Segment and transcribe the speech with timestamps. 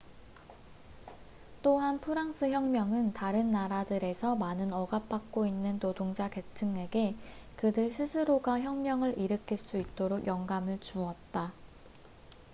[1.61, 7.15] 또한 프랑스 혁명은 다른 나라들에서 많은 억압 받고 있는 노동자 계층에게
[7.55, 11.53] 그들 스스로가 혁명을 일으킬 수 있도록 영감을 주었다